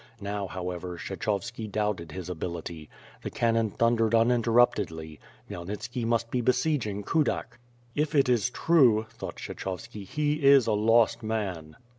Now, 0.19 0.47
however, 0.47 0.97
Kshechovski 0.97 1.67
doubted 1.71 2.11
his 2.11 2.27
ability. 2.27 2.89
The 3.21 3.29
cannon 3.29 3.69
thundered 3.69 4.15
uninterruptedly. 4.15 5.19
Khymelnitski 5.47 6.05
must 6.07 6.31
be 6.31 6.41
besieging 6.41 7.03
Kudak! 7.03 7.59
^'If 7.95 8.15
it 8.15 8.27
is 8.27 8.49
true," 8.49 9.05
thought 9.11 9.35
Kshechovski, 9.35 10.03
"he 10.07 10.43
is 10.43 10.65
a 10.65 10.73
lost 10.73 11.21
man." 11.21 11.75